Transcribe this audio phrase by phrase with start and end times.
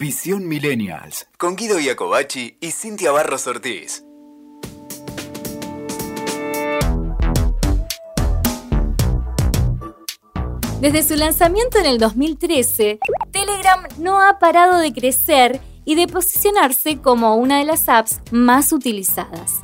[0.00, 1.26] Visión Millennials.
[1.38, 4.04] Con Guido Iacobacci y Cintia Barros Ortiz.
[10.80, 13.00] Desde su lanzamiento en el 2013,
[13.32, 18.72] Telegram no ha parado de crecer y de posicionarse como una de las apps más
[18.72, 19.54] utilizadas.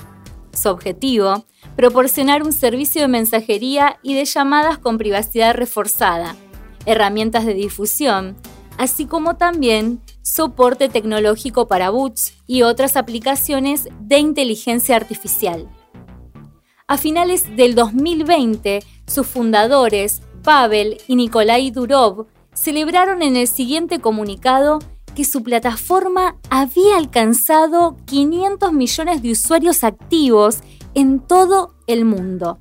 [0.52, 1.44] Su objetivo,
[1.76, 6.34] proporcionar un servicio de mensajería y de llamadas con privacidad reforzada,
[6.86, 8.36] herramientas de difusión,
[8.78, 15.68] así como también soporte tecnológico para bots y otras aplicaciones de inteligencia artificial.
[16.88, 24.78] A finales del 2020, sus fundadores, Pavel y Nikolai Durov, celebraron en el siguiente comunicado
[25.14, 30.60] que su plataforma había alcanzado 500 millones de usuarios activos
[30.94, 32.58] en todo el mundo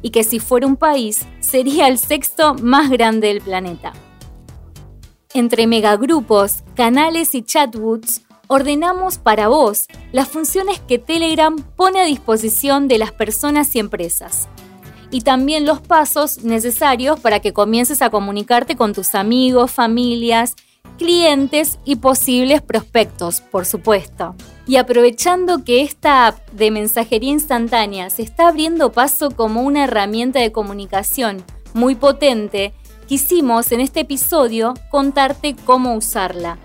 [0.00, 3.92] y que si fuera un país sería el sexto más grande del planeta.
[5.32, 12.88] Entre megagrupos, canales y chatbots, ordenamos para vos las funciones que Telegram pone a disposición
[12.88, 14.48] de las personas y empresas.
[15.12, 20.56] Y también los pasos necesarios para que comiences a comunicarte con tus amigos, familias,
[20.98, 24.34] clientes y posibles prospectos, por supuesto.
[24.66, 30.40] Y aprovechando que esta app de mensajería instantánea se está abriendo paso como una herramienta
[30.40, 32.74] de comunicación muy potente,
[33.10, 36.58] quisimos en este episodio contarte cómo usarla,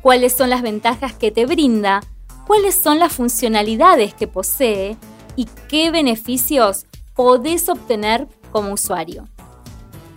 [0.00, 2.00] cuáles son las ventajas que te brinda,
[2.46, 4.96] cuáles son las funcionalidades que posee
[5.36, 9.28] y qué beneficios podés obtener como usuario.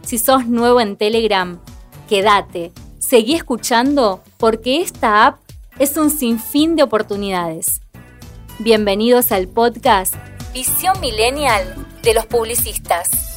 [0.04, 1.60] Si sos nuevo en Telegram,
[2.08, 5.42] quédate, seguí escuchando porque esta app
[5.80, 7.82] es un sinfín de oportunidades.
[8.58, 10.16] Bienvenidos al podcast
[10.54, 13.33] Visión Millennial de los publicistas.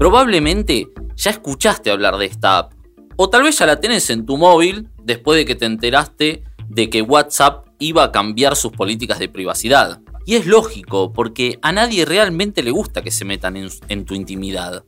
[0.00, 2.72] Probablemente ya escuchaste hablar de esta app,
[3.16, 6.88] o tal vez ya la tenés en tu móvil después de que te enteraste de
[6.88, 10.00] que WhatsApp iba a cambiar sus políticas de privacidad.
[10.24, 14.84] Y es lógico, porque a nadie realmente le gusta que se metan en, tu intimidad.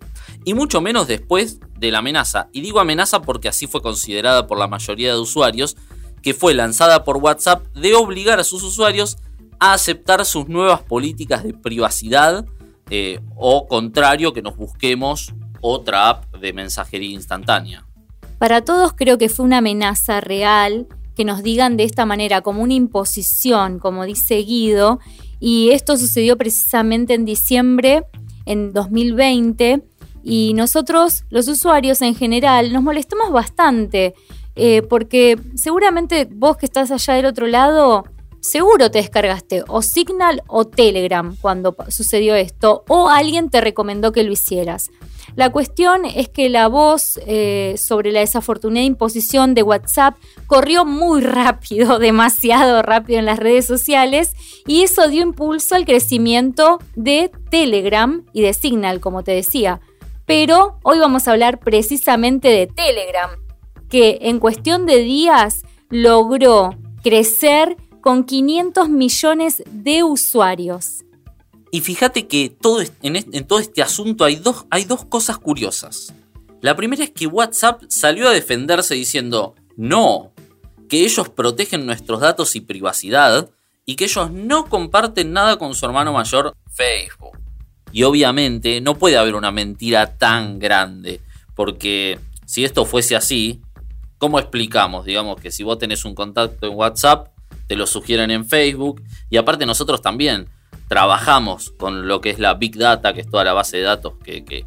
[0.47, 2.49] Y mucho menos después de la amenaza.
[2.51, 5.77] Y digo amenaza porque así fue considerada por la mayoría de usuarios,
[6.23, 9.19] que fue lanzada por WhatsApp de obligar a sus usuarios
[9.61, 12.47] a aceptar sus nuevas políticas de privacidad
[12.95, 15.33] eh, o contrario que nos busquemos
[15.63, 17.87] otra app de mensajería instantánea.
[18.37, 22.63] Para todos creo que fue una amenaza real que nos digan de esta manera, como
[22.63, 25.01] una imposición, como dice Guido,
[25.41, 28.05] y esto sucedió precisamente en diciembre
[28.45, 29.83] en 2020
[30.23, 34.13] y nosotros, los usuarios en general, nos molestamos bastante
[34.55, 38.05] eh, porque seguramente vos que estás allá del otro lado
[38.43, 44.25] seguro te descargaste o Signal o Telegram cuando sucedió esto, o alguien te recomendó que
[44.25, 44.91] lo hicieras.
[45.37, 50.17] La cuestión es que la voz eh, sobre la desafortunada imposición de WhatsApp
[50.47, 54.35] corrió muy rápido, demasiado rápido en las redes sociales,
[54.67, 59.81] y eso dio impulso al crecimiento de Telegram y de Signal, como te decía.
[60.27, 63.31] Pero hoy vamos a hablar precisamente de Telegram,
[63.89, 71.05] que en cuestión de días logró crecer con 500 millones de usuarios.
[71.71, 76.13] Y fíjate que todo, en, todo este asunto hay dos, hay dos cosas curiosas.
[76.61, 80.33] La primera es que WhatsApp salió a defenderse diciendo, no,
[80.91, 83.49] que ellos protegen nuestros datos y privacidad
[83.87, 87.39] y que ellos no comparten nada con su hermano mayor Facebook.
[87.91, 91.21] Y obviamente no puede haber una mentira tan grande,
[91.55, 93.63] porque si esto fuese así,
[94.19, 95.05] ¿cómo explicamos?
[95.05, 97.32] Digamos que si vos tenés un contacto en WhatsApp,
[97.67, 99.03] te lo sugieren en Facebook.
[99.31, 100.49] Y aparte nosotros también
[100.89, 104.15] trabajamos con lo que es la Big Data, que es toda la base de datos
[104.25, 104.67] que,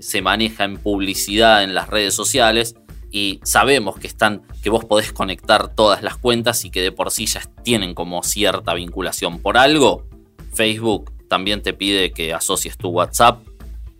[0.00, 2.74] se maneja en publicidad en las redes sociales.
[3.10, 7.10] Y sabemos que están, que vos podés conectar todas las cuentas y que de por
[7.10, 9.38] sí ya tienen como cierta vinculación.
[9.38, 10.04] Por algo,
[10.52, 13.40] Facebook también te pide que asocies tu WhatsApp.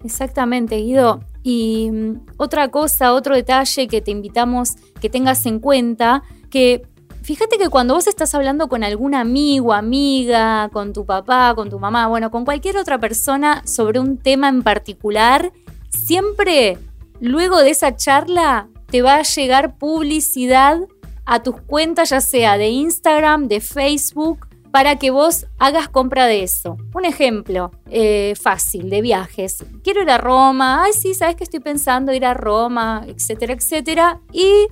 [0.05, 1.21] Exactamente, Guido.
[1.43, 6.83] Y mm, otra cosa, otro detalle que te invitamos que tengas en cuenta, que
[7.29, 11.79] Fíjate que cuando vos estás hablando con algún amigo, amiga, con tu papá, con tu
[11.79, 15.53] mamá, bueno, con cualquier otra persona sobre un tema en particular,
[15.91, 16.79] siempre
[17.21, 20.79] luego de esa charla te va a llegar publicidad
[21.27, 26.43] a tus cuentas, ya sea de Instagram, de Facebook, para que vos hagas compra de
[26.43, 26.79] eso.
[26.95, 29.67] Un ejemplo eh, fácil de viajes.
[29.85, 34.23] Quiero ir a Roma, ay sí, sabes que estoy pensando ir a Roma, etcétera, etcétera.
[34.33, 34.69] Y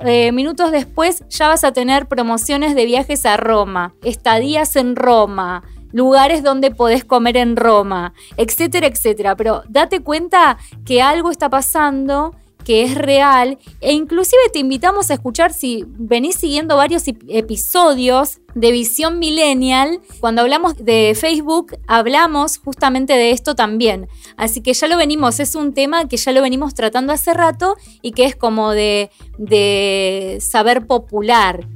[0.00, 5.62] eh, minutos después ya vas a tener promociones de viajes a Roma, estadías en Roma,
[5.92, 9.36] lugares donde podés comer en Roma, etcétera, etcétera.
[9.36, 12.34] Pero date cuenta que algo está pasando
[12.66, 18.72] que es real e inclusive te invitamos a escuchar si venís siguiendo varios episodios de
[18.72, 24.08] Visión Millennial, cuando hablamos de Facebook hablamos justamente de esto también.
[24.36, 27.76] Así que ya lo venimos, es un tema que ya lo venimos tratando hace rato
[28.02, 31.68] y que es como de, de saber popular.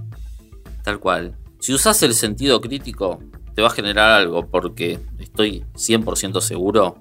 [0.82, 1.36] Tal cual.
[1.60, 3.20] Si usas el sentido crítico,
[3.54, 6.96] te va a generar algo, porque estoy 100% seguro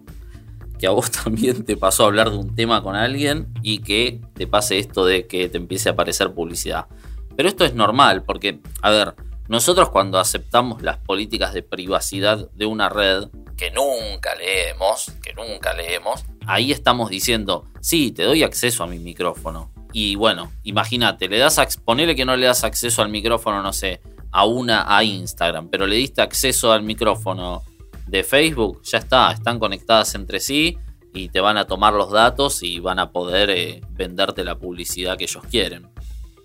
[0.79, 4.21] que a vos también te pasó a hablar de un tema con alguien y que
[4.33, 6.87] te pase esto de que te empiece a aparecer publicidad.
[7.35, 9.15] Pero esto es normal, porque, a ver,
[9.47, 15.73] nosotros cuando aceptamos las políticas de privacidad de una red, que nunca leemos, que nunca
[15.73, 19.71] leemos, ahí estamos diciendo, sí, te doy acceso a mi micrófono.
[19.91, 24.01] Y bueno, imagínate, le das ponele que no le das acceso al micrófono, no sé,
[24.31, 27.63] a una a Instagram, pero le diste acceso al micrófono
[28.09, 30.77] de Facebook, ya está, están conectadas entre sí
[31.13, 35.17] y te van a tomar los datos y van a poder eh, venderte la publicidad
[35.17, 35.89] que ellos quieren.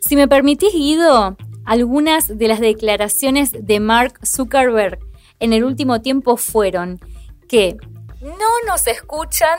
[0.01, 4.99] Si me permitís, Guido, algunas de las declaraciones de Mark Zuckerberg
[5.41, 7.01] en el último tiempo fueron
[7.49, 7.77] que
[8.21, 9.59] no nos escuchan,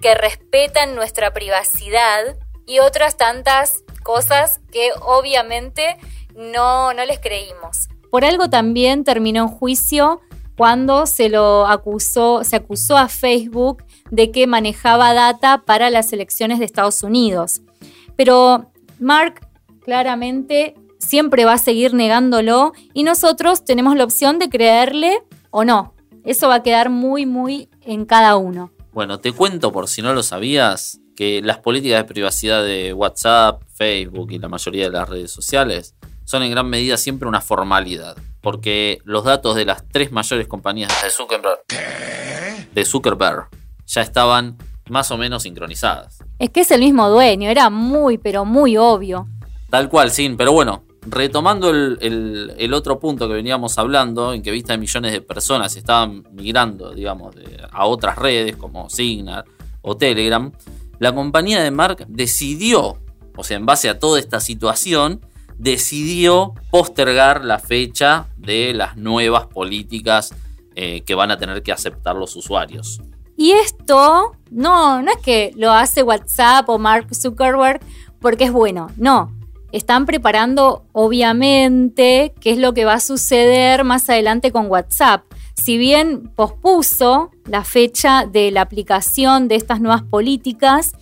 [0.00, 2.36] que respetan nuestra privacidad
[2.66, 5.96] y otras tantas cosas que obviamente
[6.34, 7.88] no, no les creímos.
[8.10, 10.20] Por algo también terminó en juicio
[10.56, 16.58] cuando se lo acusó, se acusó a Facebook de que manejaba data para las elecciones
[16.58, 17.62] de Estados Unidos.
[18.16, 18.70] Pero
[19.00, 19.46] Mark
[19.84, 25.94] claramente siempre va a seguir negándolo y nosotros tenemos la opción de creerle o no.
[26.24, 28.72] Eso va a quedar muy, muy en cada uno.
[28.92, 33.62] Bueno, te cuento por si no lo sabías que las políticas de privacidad de WhatsApp,
[33.74, 35.94] Facebook y la mayoría de las redes sociales
[36.24, 40.92] son en gran medida siempre una formalidad porque los datos de las tres mayores compañías
[41.02, 41.60] de Zuckerberg,
[42.74, 43.48] de Zuckerberg
[43.86, 44.58] ya estaban
[44.90, 46.18] más o menos sincronizadas.
[46.38, 49.26] Es que es el mismo dueño, era muy, pero muy obvio.
[49.70, 54.74] Tal cual, sí, pero bueno, retomando el, otro punto que veníamos hablando, en que vista
[54.74, 57.34] de millones de personas estaban migrando, digamos,
[57.72, 59.44] a otras redes como Signal
[59.80, 60.52] o Telegram,
[60.98, 62.98] la compañía de Mark decidió,
[63.34, 65.22] o sea, en base a toda esta situación,
[65.58, 70.34] decidió postergar la fecha de las nuevas políticas
[70.74, 73.00] eh, que van a tener que aceptar los usuarios.
[73.36, 77.80] Y esto no, no es que lo hace WhatsApp o Mark Zuckerberg
[78.20, 79.32] porque es bueno, no.
[79.72, 85.24] Están preparando, obviamente, qué es lo que va a suceder más adelante con WhatsApp.
[85.56, 90.92] Si bien pospuso la fecha de la aplicación de estas nuevas políticas,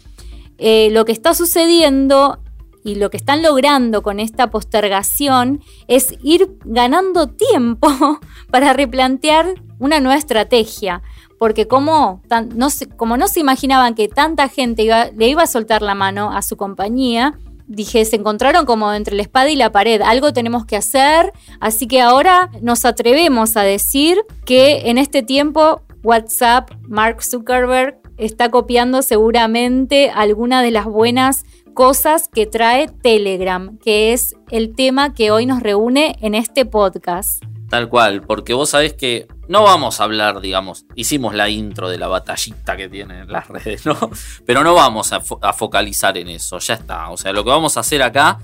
[0.59, 2.39] eh, lo que está sucediendo
[2.85, 7.89] y lo que están logrando con esta postergación es ir ganando tiempo
[8.51, 11.03] para replantear una nueva estrategia.
[11.39, 12.23] Porque como,
[12.55, 17.37] no, se, imaginaban que tanta gente le iba a soltar la mano a su compañía,
[17.67, 21.89] dije, se encontraron como entre la espada y la pared, algo tenemos que hacer, así
[21.89, 29.03] que ahora nos atrevemos a decir que en este tiempo WhatsApp, Mark Zuckerberg, está copiando
[29.03, 31.45] seguramente alguna de las buenas
[31.75, 37.43] cosas que trae Telegram, que es el tema que hoy nos reúne en este podcast.
[37.69, 41.97] Tal cual, porque vos sabés que no vamos a hablar, digamos, hicimos la intro de
[41.97, 43.97] la batallita que tienen las redes, ¿no?
[44.45, 47.09] Pero no vamos a, focalizar en eso, ya está.
[47.11, 48.39] O sea, lo que vamos a hacer acá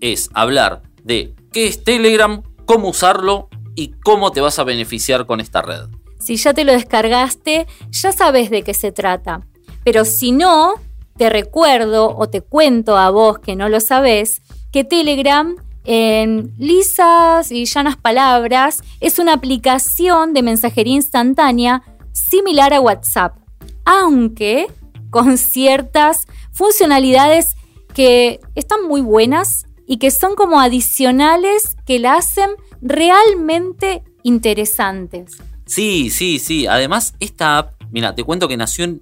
[0.00, 5.40] es hablar de qué es Telegram, cómo usarlo y cómo te vas a beneficiar con
[5.40, 5.88] esta red.
[6.18, 9.40] Si ya te lo descargaste, ya sabes de qué se trata.
[9.84, 10.74] Pero si no,
[11.16, 17.50] te recuerdo o te cuento a vos que no lo sabés, que Telegram en lisas
[17.50, 23.36] y llanas palabras es una aplicación de mensajería instantánea similar a WhatsApp,
[23.84, 24.66] aunque
[25.10, 27.54] con ciertas funcionalidades
[27.94, 32.50] que están muy buenas y que son como adicionales que la hacen
[32.80, 35.36] realmente interesantes.
[35.66, 36.66] Sí, sí, sí.
[36.66, 39.00] Además, esta app, mira, te cuento que nació en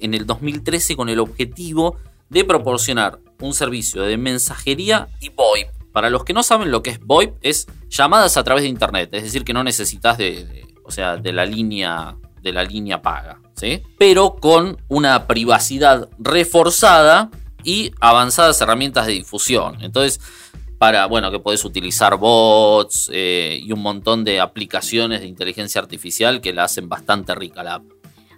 [0.00, 1.96] en el 2013 con el objetivo
[2.28, 5.68] de proporcionar un servicio de mensajería y VoIP.
[5.92, 9.10] Para los que no saben lo que es VoIP, es llamadas a través de internet,
[9.12, 13.40] es decir, que no necesitas de, o sea, de la línea de la línea paga,
[13.54, 13.82] ¿sí?
[13.98, 17.30] Pero con una privacidad reforzada
[17.64, 19.78] y avanzadas herramientas de difusión.
[19.80, 20.20] Entonces,
[20.78, 26.40] para, bueno, que puedes utilizar bots eh, y un montón de aplicaciones de inteligencia artificial
[26.40, 27.84] que la hacen bastante rica la app.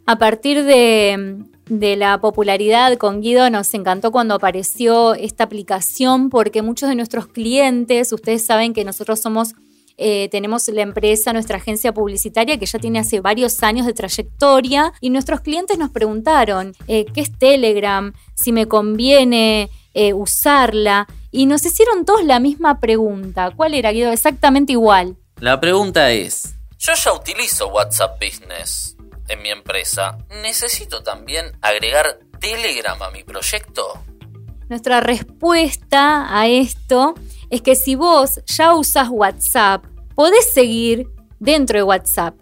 [0.07, 6.91] A partir de, la popularidad con Guido nos encantó cuando apareció esta aplicación porque muchos
[6.91, 9.55] de nuestros clientes, ustedes saben que nosotros somos
[9.97, 14.93] eh, tenemos la empresa, nuestra agencia publicitaria que ya tiene hace varios años de trayectoria
[15.01, 21.47] y nuestros clientes nos preguntaron eh, qué es Telegram, si me conviene eh, usarla y
[21.47, 23.53] nos hicieron todos la misma pregunta.
[23.55, 24.11] ¿Cuál era, Guido?
[24.11, 25.17] Exactamente igual.
[25.39, 28.94] La pregunta es, yo ya utilizo WhatsApp Business
[29.28, 30.19] en mi empresa.
[30.43, 34.04] ¿Necesito también agregar Telegram a mi proyecto?
[34.69, 37.14] Nuestra respuesta a esto
[37.50, 42.35] es que si vos ya usas WhatsApp, podés seguir dentro de WhatsApp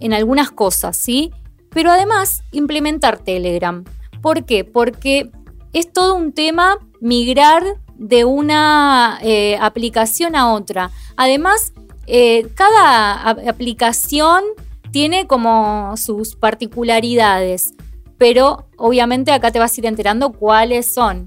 [0.00, 1.32] en algunas cosas, ¿sí?
[1.70, 3.84] Pero además implementar Telegram.
[4.20, 4.64] ¿Por qué?
[4.64, 5.30] Porque
[5.72, 7.62] es todo un tema migrar
[7.94, 10.90] de una eh, aplicación a otra.
[11.16, 11.72] Además,
[12.06, 14.42] eh, cada aplicación
[14.90, 17.74] tiene como sus particularidades,
[18.18, 21.24] pero obviamente acá te vas a ir enterando cuáles son.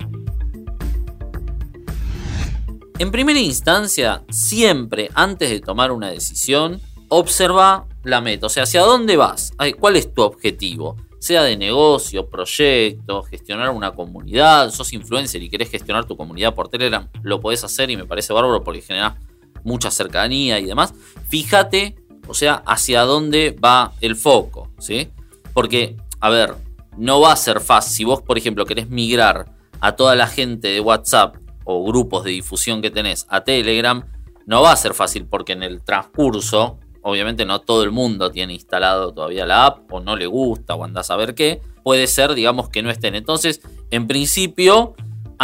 [3.00, 6.80] En primera instancia, siempre antes de tomar una decisión,
[7.10, 12.30] observa la meta, o sea, hacia dónde vas, cuál es tu objetivo, sea de negocio,
[12.30, 17.64] proyecto, gestionar una comunidad, sos influencer y querés gestionar tu comunidad por Telegram, lo podés
[17.64, 19.18] hacer y me parece bárbaro porque genera
[19.64, 20.94] mucha cercanía y demás.
[21.30, 21.96] Fíjate,
[22.28, 25.10] o sea, hacia dónde va el foco, ¿sí?
[25.54, 26.56] Porque, a ver,
[26.98, 27.94] no va a ser fácil.
[27.94, 32.32] Si vos, por ejemplo, querés migrar a toda la gente de WhatsApp o grupos de
[32.32, 34.06] difusión que tenés a Telegram,
[34.46, 38.54] no va a ser fácil porque en el transcurso, obviamente no todo el mundo tiene
[38.54, 42.34] instalado todavía la app o no le gusta o andás a ver qué, puede ser,
[42.34, 43.16] digamos, que no estén.
[43.16, 43.62] Entonces,
[43.92, 44.96] en principio,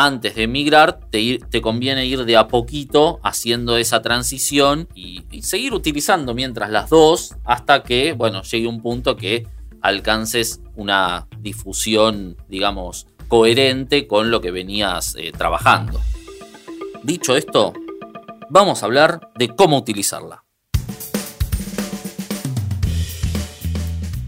[0.06, 5.42] antes de migrar, te, te conviene ir de a poquito haciendo esa transición y, y
[5.44, 9.48] seguir utilizando mientras las dos hasta que, bueno, llegue un punto que
[9.82, 16.02] alcances una difusión, digamos, coherente con lo que venías eh, trabajando.
[17.04, 17.74] Dicho esto,
[18.50, 20.44] vamos a hablar de cómo utilizarla.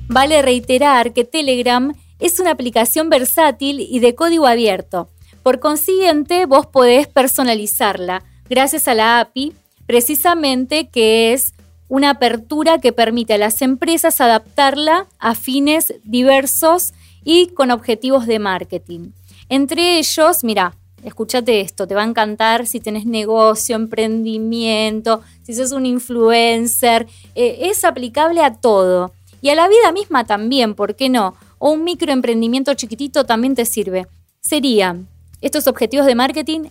[0.08, 5.10] Vale reiterar que Telegram es una aplicación versátil y de código abierto.
[5.44, 9.54] Por consiguiente, vos podés personalizarla gracias a la API,
[9.88, 11.54] precisamente que es
[11.88, 16.94] una apertura que permite a las empresas adaptarla a fines diversos
[17.24, 19.12] y con objetivos de marketing.
[19.50, 25.72] Entre ellos, mira, escúchate esto, te va a encantar si tenés negocio, emprendimiento, si sos
[25.72, 29.12] un influencer, eh, es aplicable a todo.
[29.42, 31.36] Y a la vida misma también, ¿por qué no?
[31.58, 34.08] O un microemprendimiento chiquitito también te sirve.
[34.40, 35.08] Serían
[35.42, 36.70] estos objetivos de marketing,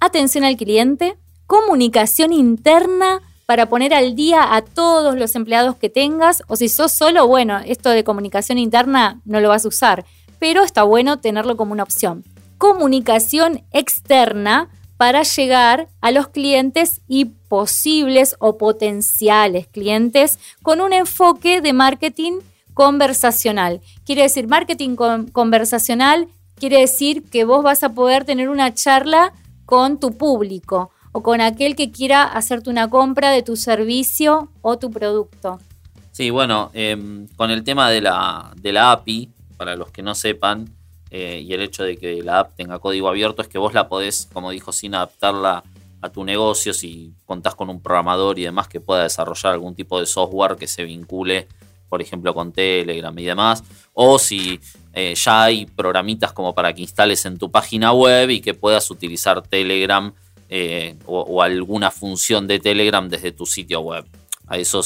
[0.00, 6.42] atención al cliente, comunicación interna, para poner al día a todos los empleados que tengas,
[6.46, 10.06] o si sos solo, bueno, esto de comunicación interna no lo vas a usar,
[10.38, 12.24] pero está bueno tenerlo como una opción.
[12.56, 21.60] Comunicación externa para llegar a los clientes y posibles o potenciales clientes con un enfoque
[21.60, 22.34] de marketing
[22.72, 23.80] conversacional.
[24.06, 24.96] Quiere decir, marketing
[25.32, 26.28] conversacional
[26.62, 29.32] quiere decir que vos vas a poder tener una charla
[29.66, 34.78] con tu público o con aquel que quiera hacerte una compra de tu servicio o
[34.78, 35.58] tu producto.
[36.12, 40.14] Sí, bueno, em, con el tema de la, de la API, para los que no
[40.14, 40.72] sepan,
[41.10, 43.88] eh, y el hecho de que la app tenga código abierto es que vos la
[43.88, 45.64] podés, como dijo, sin adaptarla
[46.00, 49.98] a tu negocio, si contás con un programador y demás que pueda desarrollar algún tipo
[49.98, 51.48] de software que se vincule,
[51.92, 54.58] por ejemplo, con Telegram y demás, o si
[54.94, 58.90] eh, ya hay programitas como para que instales en tu página web y que puedas
[58.90, 60.10] utilizar Telegram
[60.48, 64.06] eh, o, alguna función de Telegram desde tu sitio web.
[64.46, 64.80] A eso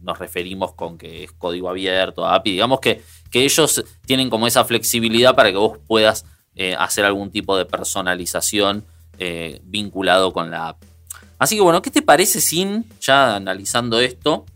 [0.00, 2.52] nos referimos con que es código abierto, API.
[2.52, 6.24] Digamos que, que ellos tienen como esa flexibilidad para que vos puedas
[6.56, 8.86] eh, hacer algún tipo de personalización
[9.64, 10.82] vinculado con la app.
[11.38, 14.46] Así que bueno, ¿qué te parece sin, ya analizando esto,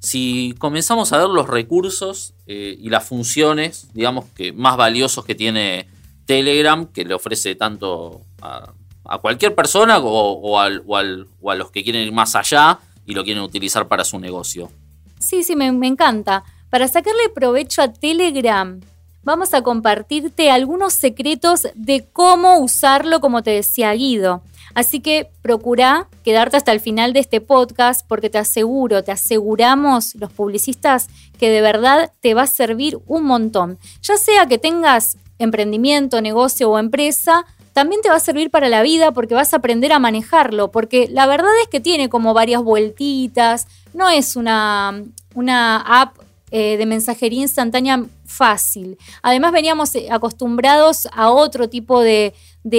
[0.00, 5.88] si comenzamos a ver los recursos y las funciones, digamos que más valiosos que tiene
[6.24, 8.72] Telegram, que le ofrece tanto a,
[9.20, 14.04] cualquier persona o, a los que quieren ir más allá y lo quieren utilizar para
[14.04, 14.70] su negocio.
[15.18, 16.44] Sí, sí, me encanta.
[16.70, 18.80] Para sacarle provecho a Telegram,
[19.22, 24.42] vamos a compartirte algunos secretos de cómo usarlo, como te decía Guido.
[24.78, 30.14] Así que procura quedarte hasta el final de este podcast porque te aseguro, te aseguramos
[30.14, 33.80] los publicistas que de verdad te va a servir un montón.
[34.02, 38.82] Ya sea que tengas emprendimiento, negocio o empresa, también te va a servir para la
[38.82, 42.62] vida porque vas a aprender a manejarlo, porque la verdad es que tiene como varias
[42.62, 45.02] vueltitas, no es una,
[45.34, 46.18] una app
[46.52, 48.96] eh, de mensajería instantánea fácil.
[49.22, 52.32] Además veníamos eh, acostumbrados a otro tipo de,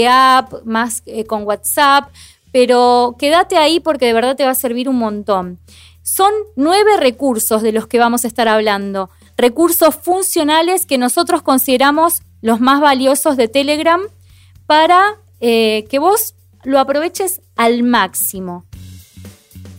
[0.08, 2.10] app, más eh, con WhatsApp,
[2.52, 5.60] pero quédate ahí porque de verdad te va a servir un montón.
[6.02, 12.22] Son nueve recursos de los que vamos a estar hablando, recursos funcionales que nosotros consideramos
[12.42, 14.02] los más valiosos de Telegram
[14.66, 18.66] para eh, que vos lo aproveches al máximo.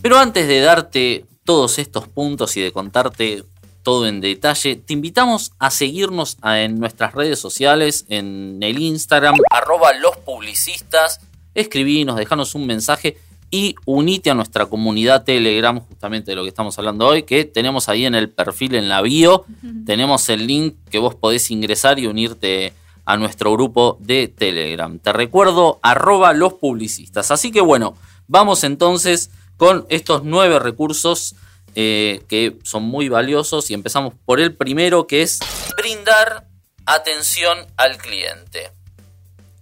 [0.02, 3.44] Pero antes de darte todos estos puntos y de contarte
[3.82, 9.92] todo en detalle, te invitamos a seguirnos en nuestras redes sociales, en el Instagram, arroba
[9.94, 11.20] los publicistas,
[11.54, 13.16] escribinos, dejanos un mensaje
[13.50, 17.88] y unite a nuestra comunidad Telegram, justamente de lo que estamos hablando hoy, que tenemos
[17.88, 19.44] ahí en el perfil, en la bio,
[19.84, 22.72] tenemos el link que vos podés ingresar y unirte
[23.04, 24.98] a nuestro grupo de Telegram.
[25.00, 27.32] Te recuerdo, arroba los publicistas.
[27.32, 27.96] Así que bueno,
[28.28, 31.34] vamos entonces con estos nueve recursos
[31.74, 35.38] eh, que son muy valiosos y empezamos por el primero que es
[35.76, 36.46] brindar
[36.86, 38.72] atención al cliente.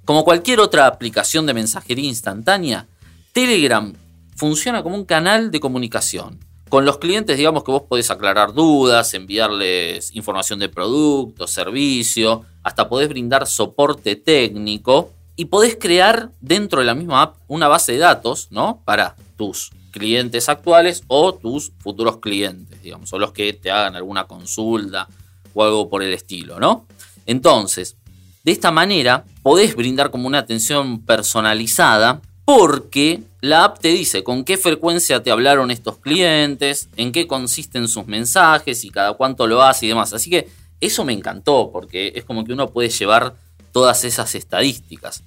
[0.05, 2.87] Como cualquier otra aplicación de mensajería instantánea,
[3.33, 3.93] Telegram
[4.37, 6.39] funciona como un canal de comunicación.
[6.69, 12.89] Con los clientes, digamos que vos podés aclarar dudas, enviarles información de producto, servicio, hasta
[12.89, 17.99] podés brindar soporte técnico y podés crear dentro de la misma app una base de
[17.99, 18.83] datos, ¿no?
[18.85, 24.25] Para tus clientes actuales o tus futuros clientes, digamos, o los que te hagan alguna
[24.25, 25.09] consulta
[25.55, 26.87] o algo por el estilo, ¿no?
[27.27, 27.97] Entonces,
[28.45, 34.43] de esta manera podés brindar como una atención personalizada porque la app te dice con
[34.43, 39.63] qué frecuencia te hablaron estos clientes, en qué consisten sus mensajes y cada cuánto lo
[39.63, 40.15] hace y demás.
[40.15, 40.49] Así que
[40.81, 43.35] eso me encantó porque es como que uno puede llevar
[43.73, 45.23] todas esas estadísticas.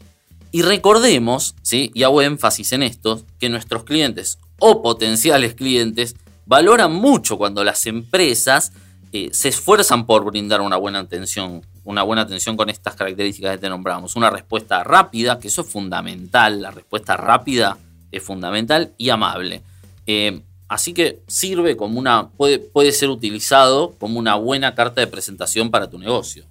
[0.51, 1.91] Y recordemos, ¿sí?
[1.93, 6.15] y hago énfasis en esto, que nuestros clientes o potenciales clientes
[6.45, 8.71] valoran mucho cuando las empresas
[9.11, 13.57] eh, se esfuerzan por brindar una buena atención, una buena atención con estas características que
[13.57, 14.15] te nombramos.
[14.15, 17.77] Una respuesta rápida, que eso es fundamental, la respuesta rápida
[18.11, 19.63] es fundamental y amable.
[20.05, 25.07] Eh, así que sirve como una, puede, puede ser utilizado como una buena carta de
[25.07, 26.45] presentación para tu negocio.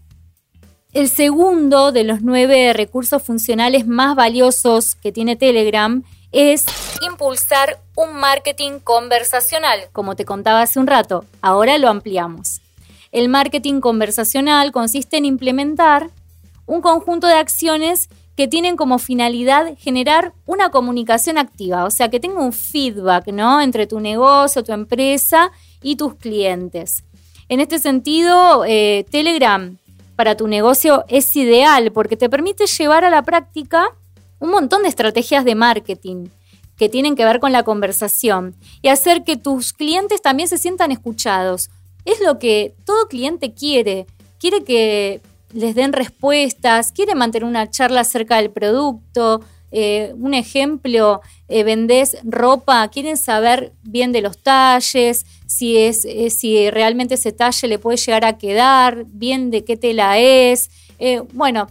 [0.92, 6.64] El segundo de los nueve recursos funcionales más valiosos que tiene Telegram es
[7.02, 11.24] impulsar un marketing conversacional, como te contaba hace un rato.
[11.40, 12.60] Ahora lo ampliamos.
[13.12, 16.10] El marketing conversacional consiste en implementar
[16.66, 22.20] un conjunto de acciones que tienen como finalidad generar una comunicación activa, o sea, que
[22.20, 23.60] tenga un feedback, ¿no?
[23.60, 25.50] Entre tu negocio, tu empresa
[25.82, 27.04] y tus clientes.
[27.48, 29.76] En este sentido, eh, Telegram
[30.14, 33.88] para tu negocio es ideal porque te permite llevar a la práctica
[34.40, 36.26] un montón de estrategias de marketing
[36.76, 40.90] que tienen que ver con la conversación y hacer que tus clientes también se sientan
[40.90, 41.68] escuchados.
[42.06, 44.06] Es lo que todo cliente quiere.
[44.38, 45.20] Quiere que
[45.52, 49.42] les den respuestas, quiere mantener una charla acerca del producto.
[49.72, 56.30] Eh, un ejemplo, eh, vendés ropa, quieren saber bien de los talles, si, es, eh,
[56.30, 60.70] si realmente ese talle le puede llegar a quedar, bien de qué tela es.
[61.32, 61.68] bueno,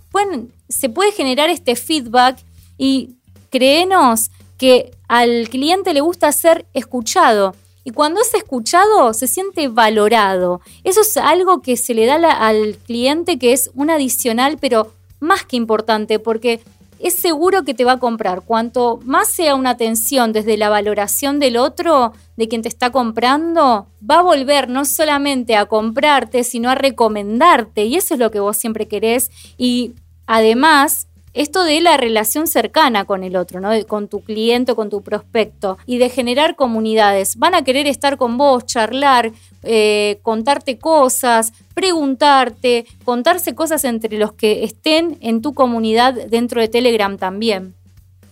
[0.70, 2.38] se puede generar este feedback
[2.80, 3.18] y
[3.52, 7.54] créenos que al cliente le gusta ser escuchado.
[7.84, 10.62] Y cuando es escuchado, se siente valorado.
[10.84, 15.46] Eso es algo que se le da al cliente que es un adicional, pero más
[15.46, 16.62] que importante, porque
[17.00, 18.42] es seguro que te va a comprar.
[18.42, 23.88] Cuanto más sea una atención desde la valoración del otro, de quien te está comprando,
[24.08, 27.86] va a volver no solamente a comprarte, sino a recomendarte.
[27.86, 29.32] Y eso es lo que vos siempre querés.
[29.58, 29.94] Y
[30.28, 33.70] además, esto de la relación cercana con el otro, ¿no?
[33.88, 37.38] con tu cliente con tu prospecto y de generar comunidades.
[37.38, 39.32] Van a querer estar con vos, charlar,
[39.64, 46.68] eh, contarte cosas, preguntarte, contarse cosas entre los que estén en tu comunidad dentro de
[46.68, 47.76] Telegram también.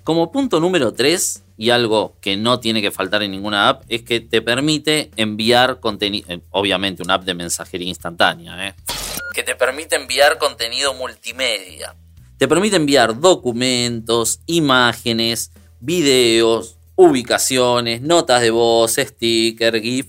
[0.04, 4.04] Como punto número 3, y algo que no tiene que faltar en ninguna app, es
[4.04, 8.76] que te permite enviar contenido, eh, obviamente una app de mensajería instantánea, ¿eh?
[9.34, 11.96] que te permite enviar contenido multimedia
[12.38, 20.08] te permite enviar documentos, imágenes, videos, ubicaciones, notas de voz, sticker, GIF.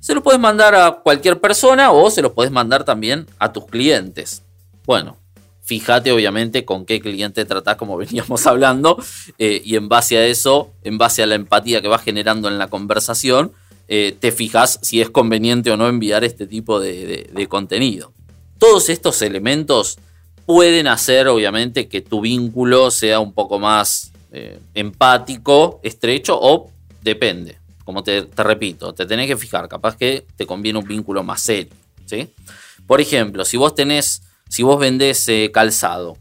[0.00, 3.66] Se lo puedes mandar a cualquier persona o se los puedes mandar también a tus
[3.66, 4.42] clientes.
[4.84, 5.16] Bueno,
[5.62, 9.02] fíjate obviamente con qué cliente tratás, como veníamos hablando,
[9.38, 12.58] eh, y en base a eso, en base a la empatía que vas generando en
[12.58, 13.52] la conversación,
[13.88, 18.12] eh, te fijas si es conveniente o no enviar este tipo de contenido.
[18.58, 19.98] Todos estos elementos
[20.46, 26.70] pueden hacer, obviamente, que tu vínculo sea un poco más eh, empático, estrecho o
[27.02, 27.58] depende.
[27.84, 31.72] Como te, repito, te tenés que fijar, capaz que te conviene un vínculo más serio.
[32.06, 32.28] ¿sí?
[32.86, 36.16] Por ejemplo, si vos tenés, si vos vendés eh, calzado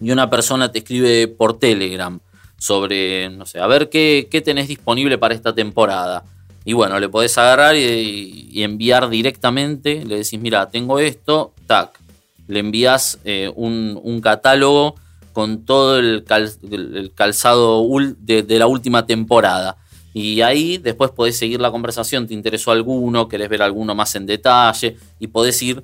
[0.00, 2.18] y una persona te escribe por Telegram
[2.58, 6.24] sobre, no sé, a ver qué, qué tenés disponible para esta temporada.
[6.64, 11.98] Y bueno, le podés agarrar y, y enviar directamente, le decís, mira, tengo esto, tac,
[12.46, 14.96] le envías eh, un, un catálogo
[15.32, 17.86] con todo el, cal- el- calzado
[18.18, 19.76] de, la última temporada.
[20.12, 24.26] Y ahí después podés seguir la conversación, te interesó alguno, querés ver alguno más en
[24.26, 25.82] detalle y podés ir,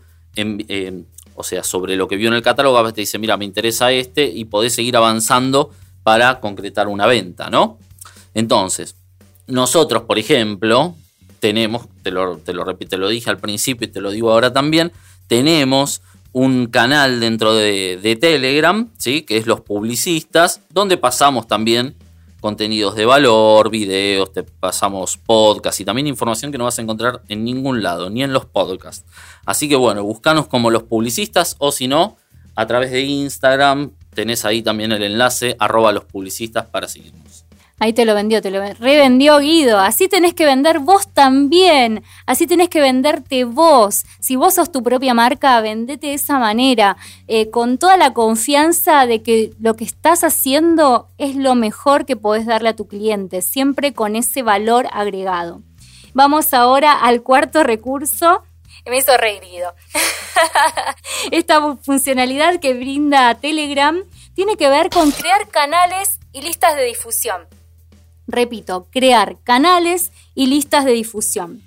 [1.34, 3.44] o sea, sobre lo que vio en el catálogo, a veces te dice, mira, me
[3.44, 5.70] interesa este y podés seguir avanzando
[6.04, 7.78] para concretar una venta, ¿no?
[8.32, 8.94] Entonces,
[9.48, 10.94] nosotros, por ejemplo,
[11.40, 14.30] tenemos, te lo, te lo repito, te lo dije al principio y te lo digo
[14.30, 14.92] ahora también,
[15.26, 19.22] tenemos un canal dentro de, Telegram, ¿sí?
[19.22, 21.96] que es los publicistas, donde pasamos también
[22.40, 27.22] contenidos de valor, videos, te pasamos podcasts y también información que no vas a encontrar
[27.28, 29.04] en ningún lado, ni en los podcasts.
[29.44, 32.16] Así que bueno, buscanos como los publicistas o si no,
[32.54, 37.44] a través de Instagram tenés ahí también el enlace arroba los publicistas para seguirnos.
[37.82, 39.78] Ahí te lo vendió, te lo revendió Guido.
[39.78, 42.04] Así tenés que vender vos también.
[42.26, 44.04] Así tenés que venderte vos.
[44.20, 49.06] Si vos sos tu propia marca, vendete de esa manera, eh, con toda la confianza
[49.06, 53.40] de que lo que estás haciendo es lo mejor que podés darle a tu cliente,
[53.40, 55.62] siempre con ese valor agregado.
[56.12, 58.42] Vamos ahora al cuarto recurso.
[58.84, 59.74] Me hizo reír Guido.
[61.30, 64.02] Esta funcionalidad que brinda Telegram
[64.34, 67.48] tiene que ver con crear canales y listas de difusión.
[68.30, 71.62] Repito, crear canales y listas de difusión.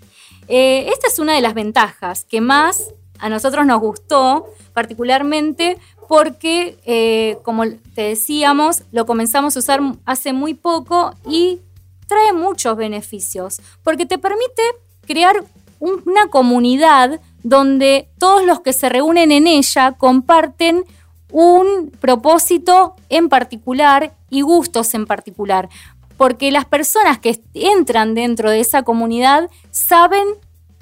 [0.47, 5.78] Eh, esta es una de las ventajas que más a nosotros nos gustó, particularmente
[6.10, 7.63] porque, eh, como
[7.95, 11.60] te decíamos, lo comenzamos a usar hace muy poco y
[12.08, 14.62] trae muchos beneficios, porque te permite
[15.08, 15.43] crear
[15.80, 20.84] un- una comunidad donde todos los que se reúnen en ella comparten
[21.32, 25.67] un propósito en particular y gustos en particular,
[26.17, 30.26] porque las personas que entran dentro de esa comunidad saben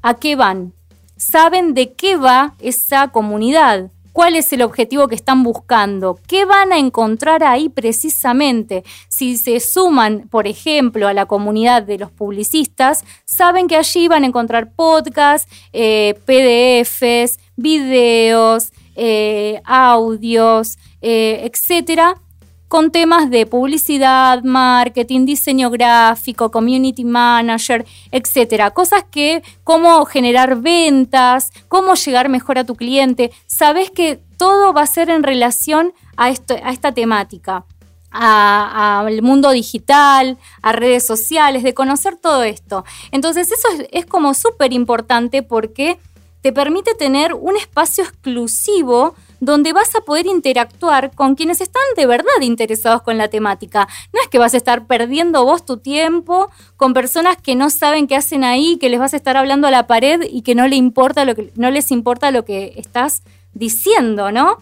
[0.01, 0.73] a qué van,
[1.17, 6.73] saben de qué va esa comunidad, cuál es el objetivo que están buscando, qué van
[6.73, 8.83] a encontrar ahí precisamente.
[9.07, 14.23] Si se suman, por ejemplo, a la comunidad de los publicistas, saben que allí van
[14.23, 22.15] a encontrar podcasts, eh, PDFs, videos, eh, audios, eh, etcétera,
[22.71, 28.71] con temas de publicidad, marketing, diseño gráfico, community manager, etcétera.
[28.71, 33.29] Cosas que, cómo generar ventas, cómo llegar mejor a tu cliente.
[33.45, 37.65] Sabes que todo va a ser en relación a, esto, a esta temática.
[38.09, 42.85] al mundo digital, a redes sociales, de conocer todo esto.
[43.11, 45.99] Entonces eso es, es como súper importante porque
[46.39, 52.05] te permite tener un espacio exclusivo donde vas a poder interactuar con quienes están de
[52.05, 53.87] verdad interesados con la temática.
[54.13, 58.07] No es que vas a estar perdiendo vos tu tiempo con personas que no saben
[58.07, 60.67] qué hacen ahí, que les vas a estar hablando a la pared y que no,
[60.67, 63.23] le importa lo que, no les importa lo que estás
[63.53, 64.57] diciendo, ¿no?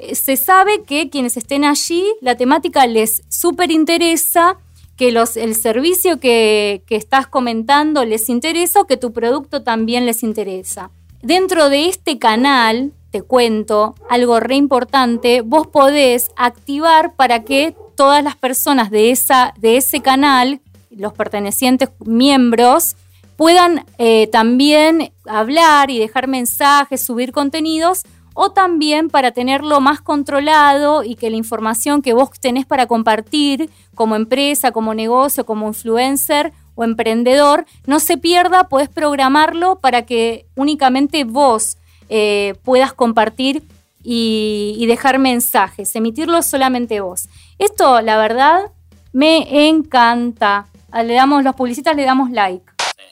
[0.00, 4.56] Eh, Se sabe que quienes estén allí, la temática les súper interesa,
[4.96, 10.06] que los, el servicio que, que estás comentando les interesa o que tu producto también
[10.06, 10.90] les interesa.
[11.22, 18.24] Dentro de este canal, te cuento algo re importante, vos podés activar para que todas
[18.24, 22.96] las personas de, esa, de ese canal, los pertenecientes miembros,
[23.36, 28.02] puedan eh, también hablar y dejar mensajes, subir contenidos,
[28.34, 33.70] o también para tenerlo más controlado y que la información que vos tenés para compartir
[33.94, 40.46] como empresa, como negocio, como influencer o emprendedor, no se pierda, podés programarlo para que
[40.56, 41.76] únicamente vos
[42.08, 43.62] eh, puedas compartir
[44.02, 47.28] y, y dejar mensajes, emitirlo solamente vos.
[47.58, 48.70] Esto, la verdad,
[49.12, 50.66] me encanta.
[50.92, 52.64] Le damos, los publicistas le damos like.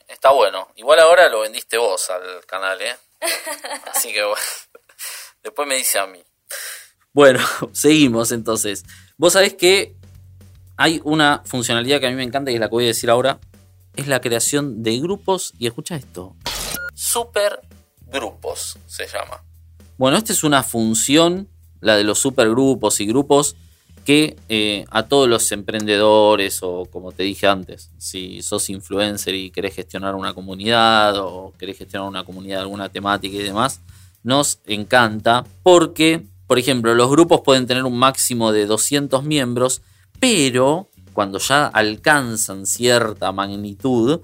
[0.08, 0.68] Está bueno.
[0.76, 2.94] Igual ahora lo vendiste vos al canal, ¿eh?
[3.92, 4.42] Así que bueno.
[5.42, 6.22] Después me dice a mí.
[7.12, 7.40] Bueno,
[7.72, 8.84] seguimos entonces.
[9.16, 9.96] Vos sabés que
[10.76, 13.10] hay una funcionalidad que a mí me encanta y es la que voy a decir
[13.10, 13.38] ahora.
[13.96, 15.52] Es la creación de grupos.
[15.58, 16.36] Y escucha esto.
[16.94, 17.60] Super
[18.12, 19.42] grupos se llama.
[19.98, 21.48] Bueno, esta es una función,
[21.80, 23.56] la de los supergrupos y grupos,
[24.04, 29.50] que eh, a todos los emprendedores o como te dije antes, si sos influencer y
[29.50, 33.80] querés gestionar una comunidad o querés gestionar una comunidad de alguna temática y demás,
[34.24, 39.82] nos encanta porque, por ejemplo, los grupos pueden tener un máximo de 200 miembros,
[40.18, 44.20] pero cuando ya alcanzan cierta magnitud,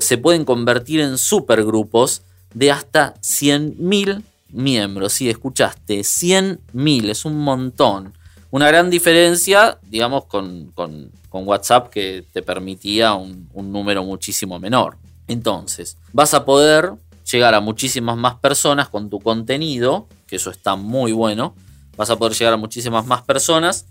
[0.00, 2.22] se pueden convertir en supergrupos
[2.54, 5.12] de hasta 100.000 miembros.
[5.12, 8.14] Si escuchaste, 100.000 es un montón.
[8.50, 14.58] Una gran diferencia, digamos, con, con con WhatsApp que te permitía un, un número muchísimo
[14.58, 14.98] menor.
[15.28, 16.92] Entonces, vas a poder
[17.30, 21.54] llegar a muchísimas más personas con tu contenido, que eso está muy bueno.
[21.96, 23.86] Vas a poder llegar a muchísimas más personas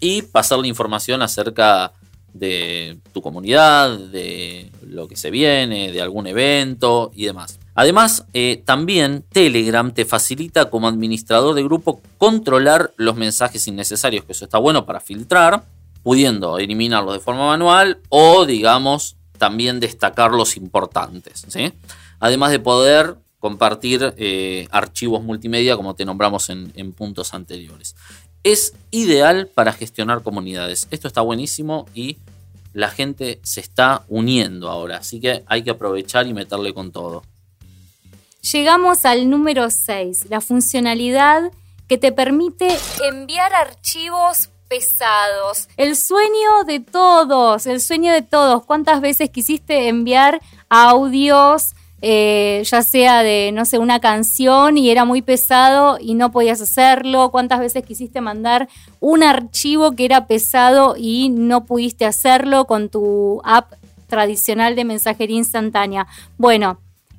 [0.00, 1.92] y pasarle información acerca
[2.32, 7.59] de tu comunidad, de lo que se viene, de algún evento y demás.
[7.74, 14.32] Además, eh, también Telegram te facilita como administrador de grupo controlar los mensajes innecesarios, que
[14.32, 15.64] eso está bueno para filtrar,
[16.02, 21.46] pudiendo eliminarlos de forma manual o, digamos, también destacar los importantes.
[22.18, 27.96] Además de poder compartir eh, archivos multimedia, como te nombramos en, en puntos anteriores.
[28.42, 30.88] Es ideal para gestionar comunidades.
[30.90, 32.18] Esto está buenísimo y
[32.72, 37.22] la gente se está uniendo ahora, así que hay que aprovechar y meterle con todo.
[38.42, 41.52] Llegamos al número 6, la funcionalidad
[41.88, 42.74] que te permite
[43.06, 45.68] enviar archivos pesados.
[45.76, 48.64] El sueño de todos, el sueño de todos.
[48.64, 55.04] ¿Cuántas veces quisiste enviar audios, eh, ya sea de, no sé, una canción y era
[55.04, 57.30] muy pesado y no podías hacerlo?
[57.30, 63.42] ¿Cuántas veces quisiste mandar un archivo que era pesado y no pudiste hacerlo con tu
[63.44, 63.74] app
[64.06, 66.06] tradicional de mensajería instantánea?
[66.38, 66.78] Bueno,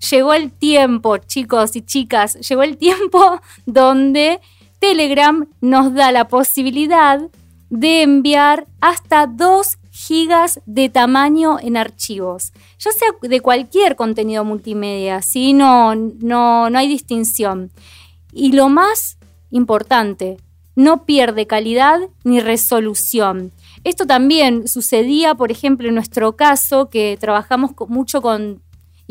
[0.10, 4.40] llegó el tiempo, chicos y chicas, llegó el tiempo donde
[4.80, 7.22] Telegram nos da la posibilidad
[7.70, 15.22] de enviar hasta 2 gigas de tamaño en archivos, ya sea de cualquier contenido multimedia,
[15.22, 15.54] ¿sí?
[15.54, 17.72] no, no, no hay distinción.
[18.34, 19.18] Y lo más
[19.52, 20.38] importante,
[20.76, 23.52] no pierde calidad ni resolución.
[23.84, 28.62] Esto también sucedía, por ejemplo, en nuestro caso, que trabajamos mucho con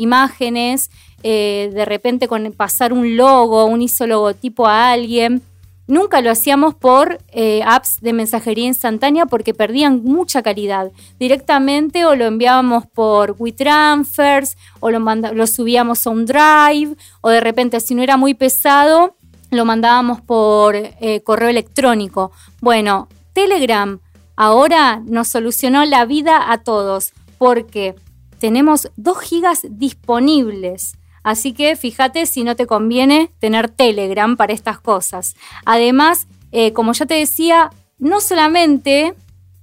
[0.01, 0.89] imágenes,
[1.23, 5.41] eh, de repente con pasar un logo, un isologotipo a alguien.
[5.87, 10.91] Nunca lo hacíamos por eh, apps de mensajería instantánea porque perdían mucha calidad.
[11.19, 17.79] Directamente o lo enviábamos por WeTransfers o lo, subíamos a un Drive o de repente
[17.79, 19.15] si no era muy pesado
[19.51, 22.31] lo mandábamos por eh, correo electrónico.
[22.61, 23.99] Bueno, Telegram
[24.37, 27.95] ahora nos solucionó la vida a todos porque
[28.41, 34.79] tenemos 2 gigas disponibles Así que fíjate si no te conviene tener Telegram para estas
[34.79, 35.35] cosas.
[35.65, 39.13] Además, eh, como ya te decía, no solamente,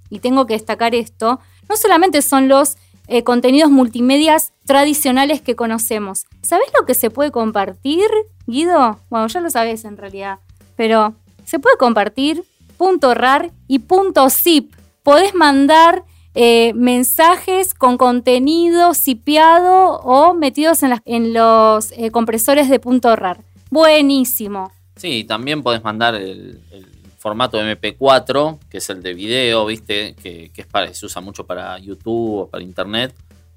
[0.09, 2.77] y tengo que destacar esto, no solamente son los
[3.09, 6.27] eh, contenidos multimedias tradicionales que conocemos.
[6.43, 8.07] ¿Sabes lo que se puede compartir,
[8.47, 9.01] Guido?
[9.11, 10.39] Bueno, ya lo sabes en realidad,
[10.77, 11.15] pero
[11.45, 12.45] se puede compartir
[12.77, 14.75] punto .rar y punto .zip.
[15.03, 16.05] Podés mandar
[16.41, 23.41] eh, mensajes con contenido sipiado o metidos en, los eh, compresores de punto RAR.
[23.71, 24.71] Buenísimo.
[24.95, 26.61] Sí, también podés mandar el,
[27.19, 30.15] formato MP4, que es el de video, ¿viste?
[30.15, 33.13] Que, es para, se usa mucho para YouTube o para Internet,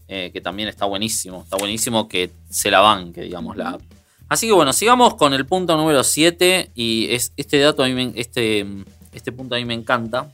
[0.07, 1.43] eh, que también está buenísimo.
[1.43, 3.81] Está buenísimo que se la banque, digamos, la app.
[4.27, 8.11] Así que bueno, sigamos con el punto número 7 y es, este dato a mí
[8.15, 8.65] este,
[9.13, 10.33] este punto a mí me encanta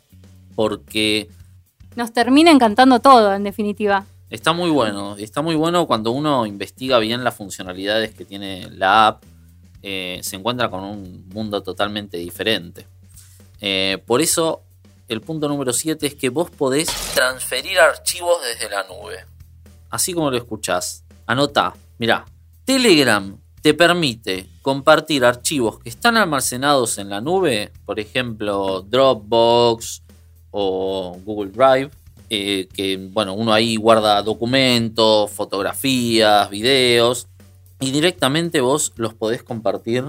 [0.55, 1.27] porque
[1.97, 4.05] nos termina encantando todo, en definitiva.
[4.29, 9.07] Está muy bueno, está muy bueno cuando uno investiga bien las funcionalidades que tiene la
[9.07, 9.23] app,
[9.81, 12.85] eh, se encuentra con un mundo totalmente diferente.
[13.61, 14.61] Eh, por eso,
[15.07, 19.25] el punto número 7 es que vos podés transferir archivos desde la nube.
[19.89, 21.03] Así como lo escuchás.
[21.25, 22.25] Anota, mirá,
[22.63, 30.03] Telegram te permite compartir archivos que están almacenados en la nube, por ejemplo, Dropbox,
[30.51, 31.91] o Google Drive,
[32.29, 37.27] eh, que bueno, uno ahí guarda documentos, fotografías, videos,
[37.79, 40.03] y directamente vos los podés compartir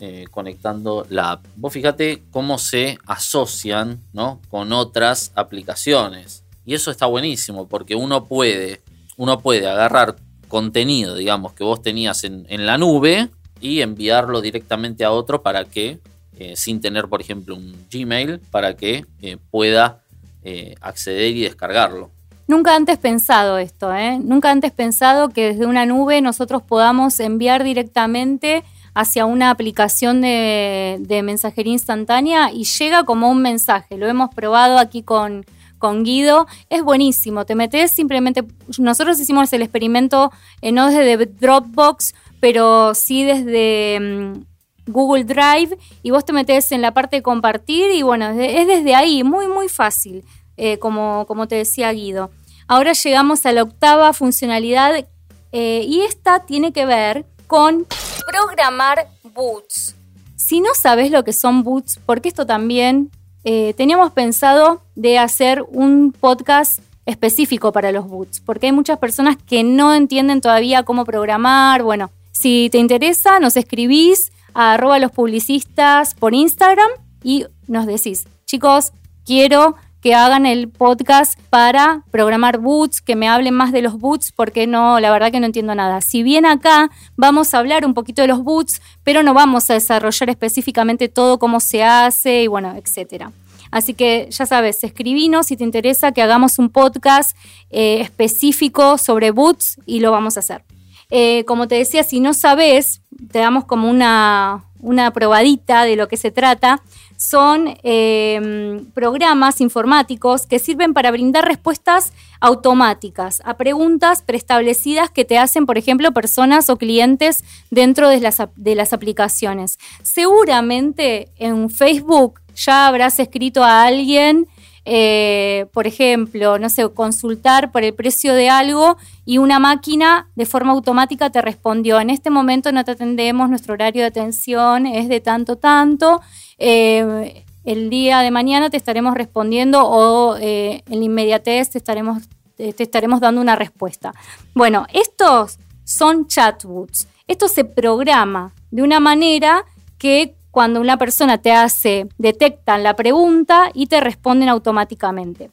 [0.00, 1.46] eh, conectando la app.
[1.56, 4.40] Vos fíjate cómo se asocian ¿no?
[4.50, 6.44] con otras aplicaciones.
[6.66, 8.82] Y eso está buenísimo porque uno puede,
[9.16, 10.16] uno puede agarrar
[10.48, 13.28] contenido, digamos, que vos tenías en, la nube
[13.60, 16.00] y enviarlo directamente a otro para que
[16.38, 20.02] eh, sin tener, por ejemplo, un Gmail para que eh, pueda
[20.42, 22.10] eh, acceder y descargarlo.
[22.46, 24.18] Nunca antes pensado esto, ¿eh?
[24.18, 31.20] Nunca antes pensado que desde una nube nosotros podamos enviar directamente hacia una aplicación de,
[31.24, 33.96] mensajería instantánea y llega como un mensaje.
[33.96, 35.46] Lo hemos probado aquí con,
[35.78, 36.46] con Guido.
[36.68, 37.46] Es buenísimo.
[37.46, 38.44] Te metes simplemente.
[38.78, 40.30] Nosotros hicimos el experimento
[40.62, 44.44] no desde Dropbox, pero sí desde.
[44.86, 48.94] Google Drive y vos te metes en la parte de compartir y bueno, es desde
[48.94, 50.24] ahí, muy muy fácil,
[50.56, 52.30] eh, como, como te decía Guido.
[52.66, 55.06] Ahora llegamos a la octava funcionalidad
[55.52, 57.86] eh, y esta tiene que ver con
[58.26, 59.94] programar boots.
[60.36, 63.10] Si no sabes lo que son boots, porque esto también
[63.44, 69.36] eh, teníamos pensado de hacer un podcast específico para los boots, porque hay muchas personas
[69.36, 71.82] que no entienden todavía cómo programar.
[71.82, 76.88] Bueno, si te interesa, nos escribís a arroba los publicistas por Instagram
[77.22, 78.92] y nos decís, chicos,
[79.24, 84.32] quiero que hagan el podcast para programar boots, que me hablen más de los boots,
[84.32, 86.02] porque no, la verdad que no entiendo nada.
[86.02, 89.74] Si bien acá vamos a hablar un poquito de los boots, pero no vamos a
[89.74, 93.32] desarrollar específicamente todo cómo se hace y bueno, etcétera.
[93.70, 97.34] Así que ya sabes, escribinos si te interesa que hagamos un podcast
[97.70, 100.62] eh, específico sobre boots y lo vamos a hacer.
[101.10, 106.08] Eh, como te decía, si no sabes, te damos como una, una probadita de lo
[106.08, 106.82] que se trata
[107.16, 115.38] son em, programas informáticos que sirven para brindar respuestas automáticas a preguntas preestablecidas que te
[115.38, 119.78] hacen, por ejemplo, personas o clientes dentro de las, de las aplicaciones.
[120.02, 124.46] Seguramente en Facebook ya habrás escrito a alguien
[124.84, 130.46] eh, por ejemplo, no sé, consultar por el precio de algo y una máquina de
[130.46, 135.08] forma automática te respondió, en este momento no te atendemos, nuestro horario de atención es
[135.08, 136.20] de tanto, tanto,
[136.58, 142.22] eh, el día de mañana te estaremos respondiendo o eh, en la inmediatez te estaremos,
[142.56, 144.12] te estaremos dando una respuesta.
[144.54, 147.08] Bueno, estos son chatbots.
[147.26, 149.64] Esto se programa de una manera
[149.98, 155.50] que cuando una persona te hace, detectan la pregunta y te responden automáticamente.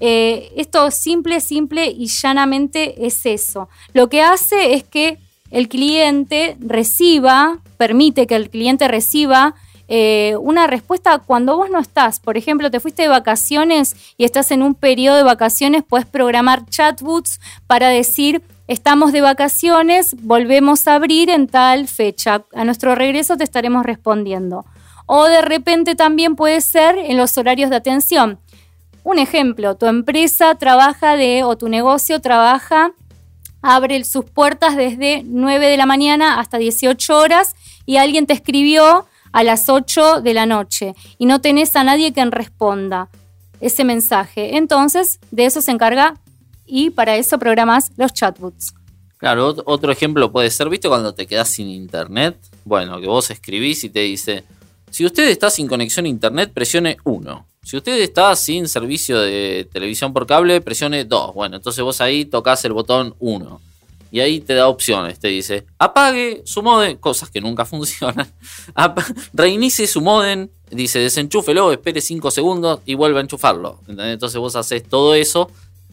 [0.00, 3.68] Eh, esto simple, simple y llanamente es eso.
[3.92, 5.18] Lo que hace es que
[5.52, 9.54] el cliente reciba, permite que el cliente reciba
[9.86, 12.18] eh, una respuesta cuando vos no estás.
[12.18, 16.66] Por ejemplo, te fuiste de vacaciones y estás en un periodo de vacaciones, puedes programar
[16.68, 22.44] chatbots para decir, estamos de vacaciones, volvemos a abrir en tal fecha.
[22.54, 24.64] A nuestro regreso te estaremos respondiendo.
[25.06, 28.38] O de repente también puede ser en los horarios de atención.
[29.02, 32.92] Un ejemplo, tu empresa trabaja de, o tu negocio trabaja,
[33.60, 37.56] abre sus puertas desde 9 de la mañana hasta 18 horas
[37.86, 42.12] y alguien te escribió a las 8 de la noche y no tenés a nadie
[42.12, 43.08] que responda
[43.60, 44.56] ese mensaje.
[44.56, 46.20] Entonces, de eso se encarga
[46.70, 48.74] y para eso programas los chatbots.
[49.18, 52.38] Claro, otro ejemplo puede ser, ¿viste cuando te quedas sin internet?
[52.64, 54.44] Bueno, que vos escribís y te dice,
[54.90, 57.46] si usted está sin conexión a internet, presione 1.
[57.62, 61.34] Si usted está sin servicio de televisión por cable, presione 2.
[61.34, 63.60] Bueno, entonces vos ahí tocas el botón 1
[64.10, 65.18] y ahí te da opciones.
[65.18, 68.26] Te dice, apague su modem, cosas que nunca funcionan.
[69.32, 73.80] reinicie su modem, dice, desenchúfelo, espere 5 segundos y vuelve a enchufarlo.
[73.86, 75.50] Entonces vos haces todo eso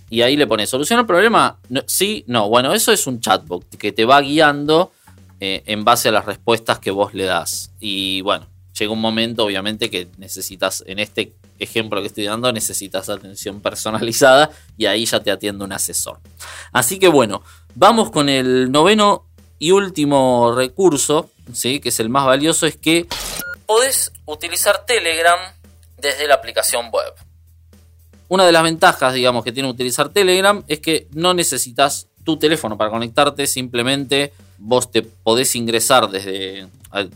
[0.09, 1.57] y ahí le pones, ¿soluciona el problema?
[1.85, 2.49] sí, no.
[2.49, 4.91] Bueno, eso es un chatbot que te va guiando
[5.39, 7.71] eh, en base a las respuestas que vos le das.
[7.79, 13.09] Y bueno, llega un momento, obviamente, que necesitas, en este ejemplo que estoy dando, necesitas
[13.09, 16.19] atención personalizada y ahí ya te atiende un asesor.
[16.71, 17.43] Así que bueno,
[17.79, 19.27] Vamos con el noveno
[19.59, 21.79] y último recurso, ¿sí?
[21.79, 23.05] que es el más valioso, es que
[23.67, 25.37] podés utilizar Telegram
[25.95, 27.13] desde la aplicación web.
[28.29, 32.77] Una de las ventajas, digamos, que tiene utilizar Telegram es que no necesitas tu teléfono
[32.77, 36.67] para conectarte, simplemente vos te podés ingresar desde,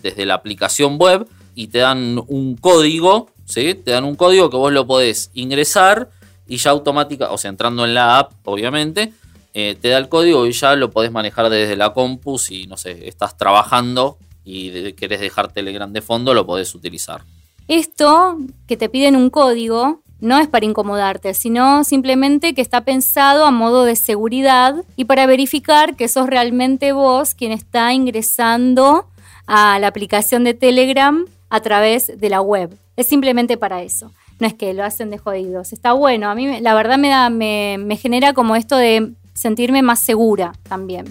[0.02, 3.74] desde la aplicación web y te dan un código, ¿sí?
[3.74, 6.10] Te dan un código que vos lo podés ingresar
[6.47, 9.13] y ya automática, o sea, entrando en la app, obviamente,
[9.54, 12.38] eh, te da el código y ya lo podés manejar desde la compu.
[12.38, 17.21] Si, no sé, estás trabajando y querés dejar Telegram de fondo, lo podés utilizar.
[17.67, 23.46] Esto que te piden un código no es para incomodarte, sino simplemente que está pensado
[23.46, 29.08] a modo de seguridad y para verificar que sos realmente vos quien está ingresando
[29.48, 32.78] a la aplicación de Telegram a través de la web.
[32.96, 34.12] Es simplemente para eso.
[34.40, 35.74] No es que lo hacen de jodidos.
[35.74, 36.30] Está bueno.
[36.30, 40.54] A mí la verdad me da, me, me genera como esto de sentirme más segura
[40.70, 41.06] también.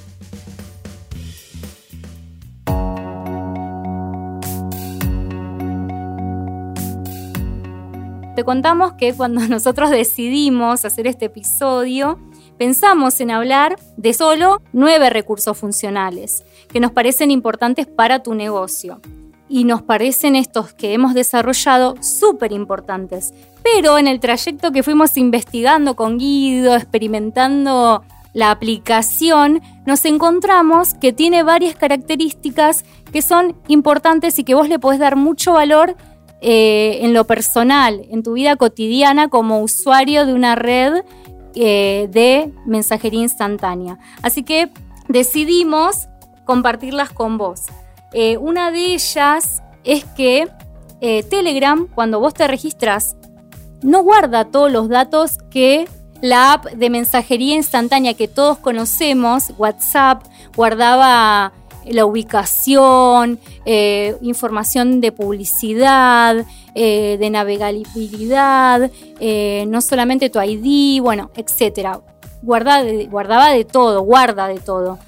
[8.37, 12.19] Te contamos que cuando nosotros decidimos hacer este episodio,
[12.59, 19.01] pensamos en hablar de solo nueve recursos funcionales que nos parecen importantes para tu negocio
[19.49, 23.35] y nos parecen estos que hemos desarrollado súper importantes.
[23.65, 31.13] Pero en el trayecto que fuimos investigando con Guido, experimentando la aplicación, nos encontramos que
[31.13, 35.97] tiene varias características que son importantes y que vos le podés dar mucho valor
[36.43, 41.03] eh, en lo personal, en tu vida cotidiana como usuario de una red
[41.55, 43.99] eh, de mensajería instantánea.
[44.23, 44.71] Así que
[45.09, 46.09] decidimos
[46.45, 47.67] compartirlas con vos.
[48.13, 50.49] Eh, una de ellas es que
[51.31, 53.17] Telegram, cuando vos te registras,
[53.83, 55.89] no guarda todos los datos que
[56.21, 60.25] la app de mensajería instantánea que todos conocemos, WhatsApp,
[60.55, 61.55] guardaba
[61.93, 71.31] la ubicación, eh, información de publicidad, eh, de navegabilidad, eh, no solamente tu ID, bueno,
[71.37, 72.01] etcétera.
[72.43, 74.99] Guarda guardaba de todo, guarda de todo.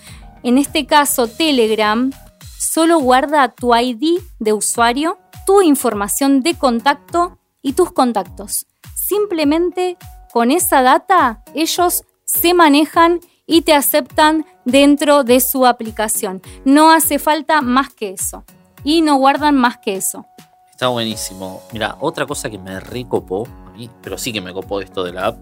[0.42, 2.10] En este caso, Telegram
[2.58, 8.66] solo guarda tu ID de usuario, tu información de contacto y tus contactos.
[8.94, 9.96] Simplemente
[10.32, 16.42] con esa data ellos se manejan y te aceptan dentro de su aplicación.
[16.64, 18.44] No hace falta más que eso.
[18.84, 20.26] Y no guardan más que eso.
[20.70, 21.62] Está buenísimo.
[21.72, 25.12] Mira, otra cosa que me recopó a mí, pero sí que me copó esto de
[25.12, 25.38] la app,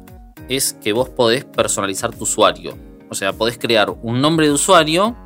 [0.49, 2.77] es que vos podés personalizar tu usuario.
[3.09, 5.17] O sea, podés crear un nombre de usuario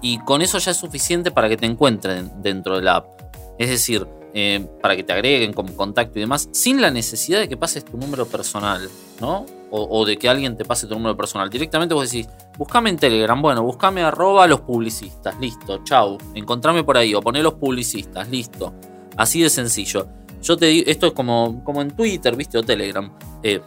[0.00, 3.06] y con eso ya es suficiente para que te encuentren dentro de la app.
[3.58, 7.48] Es decir, eh, para que te agreguen como contacto y demás, sin la necesidad de
[7.48, 8.88] que pases tu número personal,
[9.20, 9.44] ¿no?
[9.72, 11.48] O, de que alguien te pase tu número personal.
[11.48, 16.18] Directamente vos decís, buscame en Telegram, bueno, buscame arroba los publicistas, listo, chau.
[16.34, 18.74] Encontrame por ahí, o poné los publicistas, listo.
[19.16, 20.08] Así de sencillo.
[20.42, 22.58] Yo te digo, esto es como, como en Twitter, ¿viste?
[22.58, 23.12] O Telegram.
[23.42, 23.60] Eh,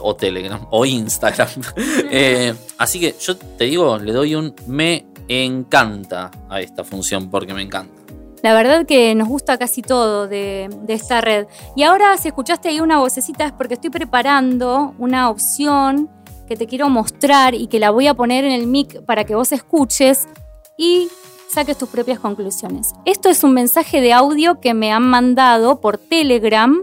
[0.00, 1.48] o Telegram, o Instagram.
[2.10, 7.54] Eh, así que yo te digo, le doy un me encanta a esta función porque
[7.54, 8.01] me encanta.
[8.42, 11.46] La verdad que nos gusta casi todo de, esta red.
[11.76, 16.10] Y ahora si escuchaste ahí una vocecita es porque estoy preparando una opción
[16.48, 19.36] que te quiero mostrar y que la voy a poner en el mic para que
[19.36, 20.28] vos escuches
[20.76, 21.08] y
[21.48, 22.92] saques tus propias conclusiones.
[23.04, 26.82] Esto es un mensaje de audio que me han mandado por Telegram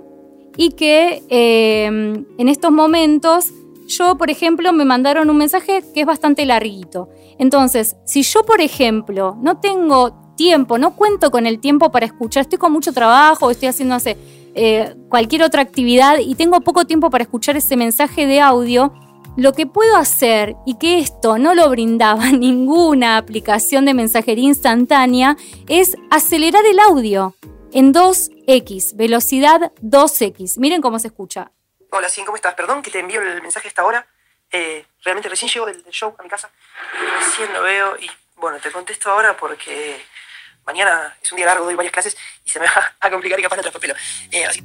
[0.55, 3.47] y que eh, en estos momentos
[3.89, 7.09] yo, por ejemplo, me mandaron un mensaje que es bastante larguito.
[7.39, 12.43] Entonces, si yo, por ejemplo, no tengo tiempo, no cuento con el tiempo para escuchar,
[12.43, 13.97] estoy con mucho trabajo, estoy haciendo,
[14.55, 18.93] eh, cualquier otra actividad y tengo poco tiempo para escuchar ese mensaje de audio,
[19.35, 25.35] lo que puedo hacer, y que esto no lo brindaba ninguna aplicación de mensajería instantánea,
[25.67, 27.35] es acelerar el audio
[27.73, 30.57] en 2x, velocidad 2x.
[30.57, 31.51] Miren cómo se escucha.
[31.91, 32.53] Hola, sí, ¿cómo estás?
[32.53, 34.07] Perdón que te envío el mensaje a esta hora.
[34.51, 36.49] Eh, realmente recién llego del, show a mi casa
[37.19, 40.01] recién lo veo y bueno, te contesto ahora porque
[40.69, 42.15] mañana es un día largo, doy varias clases
[42.45, 43.95] y se me va a complicar y capaz no traspapelo.
[44.31, 44.61] Eh, así.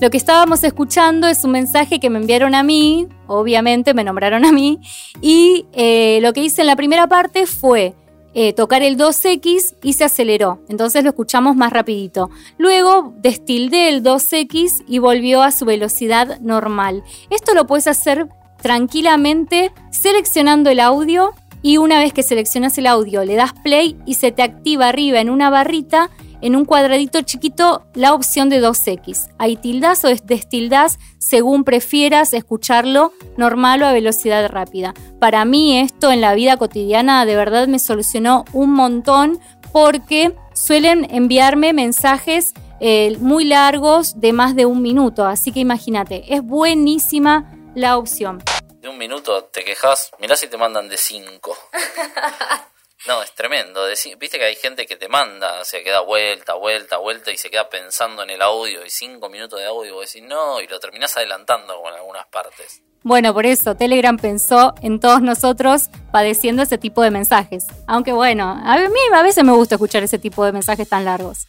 [0.00, 4.44] Lo que estábamos escuchando es un mensaje que me enviaron a mí, obviamente me nombraron
[4.44, 4.80] a mí,
[5.20, 7.94] y eh, lo que hice en la primera parte fue
[8.34, 12.30] eh, tocar el 2X y se aceleró, entonces lo escuchamos más rapidito.
[12.58, 17.04] Luego destildé el 2X y volvió a su velocidad normal.
[17.30, 18.26] Esto lo puedes hacer
[18.60, 21.34] tranquilamente seleccionando el audio
[21.64, 25.20] y una vez que seleccionas el audio le das play y se te activa arriba
[25.20, 26.10] en una barrita,
[26.42, 29.30] en un cuadradito chiquito, la opción de 2X.
[29.38, 34.92] Ahí tildas o destildas según prefieras escucharlo normal o a velocidad rápida.
[35.18, 39.40] Para mí esto en la vida cotidiana de verdad me solucionó un montón
[39.72, 45.24] porque suelen enviarme mensajes eh, muy largos de más de un minuto.
[45.24, 48.42] Así que imagínate, es buenísima la opción
[48.84, 51.56] de un minuto te quejas, mirá si te mandan de cinco.
[53.06, 53.84] No, es tremendo.
[54.16, 57.68] Viste que hay gente que te manda, se queda vuelta, vuelta, vuelta y se queda
[57.68, 60.80] pensando en el audio y cinco minutos de audio y vos decís no y lo
[60.80, 62.80] terminás adelantando con algunas partes.
[63.02, 67.66] Bueno, por eso Telegram pensó en todos nosotros padeciendo ese tipo de mensajes.
[67.86, 71.46] Aunque bueno, a mí a veces me gusta escuchar ese tipo de mensajes tan largos.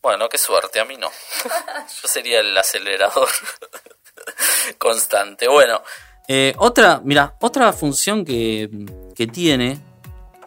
[0.00, 1.10] Bueno, qué suerte, a mí no.
[2.02, 3.28] Yo sería el acelerador
[4.78, 5.48] constante.
[5.48, 5.82] Bueno,
[6.30, 8.68] eh, otra, mira, otra función que,
[9.32, 9.78] tiene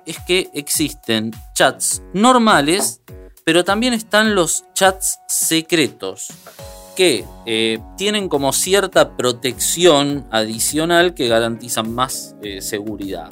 [0.06, 3.02] es que existen chats normales,
[3.44, 6.28] pero también están los chats secretos,
[6.96, 13.30] que eh, tienen como cierta protección adicional que garantizan más eh, seguridad.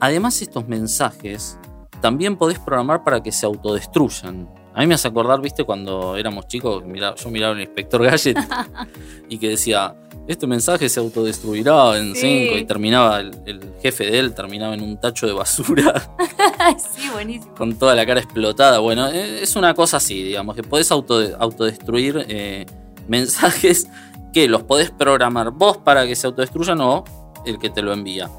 [0.00, 1.58] Además, estos mensajes
[2.02, 4.48] también podés programar para que se autodestruyan.
[4.74, 6.84] A mí me hace acordar, viste, cuando éramos chicos,
[7.16, 8.36] yo miraba al inspector Gadget
[9.28, 9.94] y que decía,
[10.32, 14.96] este mensaje se autodestruirá en 5 y terminaba, el, jefe de él terminaba en un
[14.96, 16.08] tacho de basura.
[16.78, 17.52] sí, buenísimo.
[17.56, 18.78] Con toda la cara explotada.
[18.78, 22.64] Bueno, e, es una cosa así, digamos, que podés autodestruir eh,
[23.08, 23.88] mensajes
[24.32, 27.02] que los podés programar vos para que se autodestruyan o
[27.44, 28.30] el que te lo envía.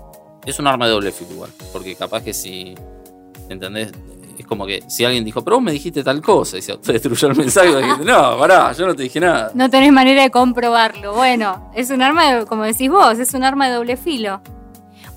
[0.45, 2.73] Es un arma de doble filo igual, porque capaz que si,
[3.49, 3.91] ¿entendés?
[4.41, 7.29] Es como que si alguien dijo, pero vos me dijiste tal cosa, y se destruyó
[7.29, 9.51] el mensaje, dijiste, no, pará, yo no te dije nada.
[9.53, 11.13] No tenés manera de comprobarlo.
[11.13, 14.41] Bueno, es un arma, como decís vos, es un arma de doble filo.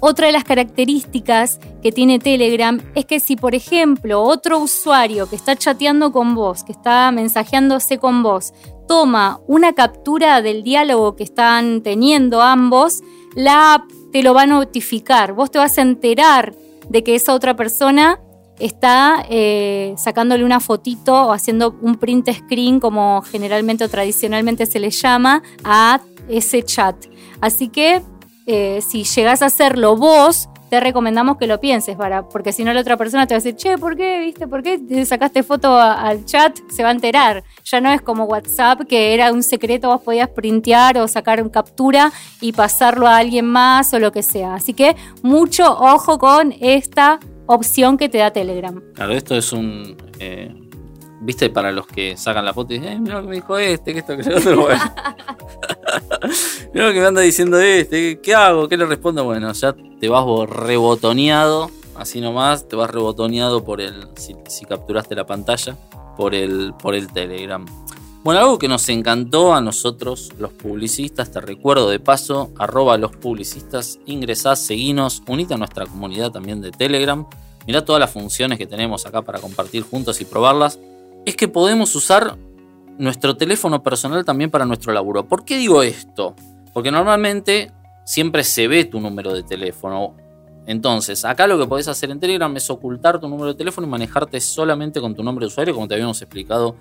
[0.06, 5.36] Otra de las características que tiene Telegram es que si, por ejemplo, otro usuario que
[5.36, 8.52] está chateando con vos, que está mensajeándose con vos,
[8.86, 13.00] toma una captura del diálogo que están teniendo ambos,
[13.34, 15.32] la app te lo va a notificar.
[15.32, 16.54] Vos te vas a enterar
[16.88, 18.20] de que esa otra persona
[18.58, 24.80] está eh, sacándole una fotito o haciendo un print screen, como generalmente o tradicionalmente se
[24.80, 26.96] le llama, a ese chat.
[27.40, 28.02] Así que
[28.46, 32.72] eh, si llegas a hacerlo vos, te recomendamos que lo pienses, para, porque si no
[32.72, 34.18] la otra persona te va a decir, che, ¿por qué?
[34.20, 34.48] ¿Viste?
[34.48, 36.58] ¿Por qué sacaste foto al chat?
[36.68, 37.44] Se va a enterar.
[37.64, 41.52] Ya no es como WhatsApp, que era un secreto, vos podías printear o sacar una
[41.52, 44.54] captura y pasarlo a alguien más o lo que sea.
[44.54, 48.82] Así que mucho ojo con esta opción que te da Telegram.
[48.94, 49.96] Claro, esto es un...
[50.18, 50.52] Eh,
[51.20, 51.48] ¿Viste?
[51.48, 53.94] Para los que sacan la foto y dicen, eh, mira lo que me dijo este,
[53.94, 54.56] que esto, que lo otro.
[54.62, 54.82] Bueno.
[56.74, 58.68] mira lo que me anda diciendo este, ¿qué hago?
[58.68, 59.24] ¿Qué le respondo?
[59.24, 65.24] Bueno, ya te vas rebotoneado, así nomás, te vas rebotoneado por el, si, capturaste la
[65.24, 65.76] pantalla,
[66.16, 67.64] por el, por el Telegram.
[68.24, 73.14] Bueno, algo que nos encantó a nosotros, los publicistas, te recuerdo de paso, arroba los
[73.14, 77.26] publicistas, ingresás, seguinos, unite a nuestra comunidad también de Telegram,
[77.66, 80.80] mirá todas las funciones que tenemos acá para compartir juntos y probarlas
[81.26, 82.38] es que podemos usar
[82.96, 85.28] nuestro teléfono personal también para nuestro laburo.
[85.28, 86.34] ¿Por qué digo esto?
[86.72, 87.72] Porque normalmente
[88.06, 90.14] siempre se ve tu número de teléfono.
[90.66, 93.90] Entonces, acá lo que podés hacer en Telegram es ocultar tu número de teléfono y
[93.90, 96.74] manejarte solamente con tu nombre de usuario, como te habíamos explicado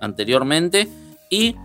[0.00, 0.88] anteriormente.
[1.28, 1.56] Y